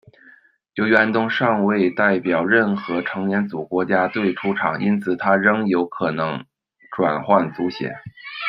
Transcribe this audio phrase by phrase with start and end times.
[0.73, 6.43] 由于安东尚未代表任何成年组国家队出场，因此他仍有可能
[6.89, 7.93] 转换足协。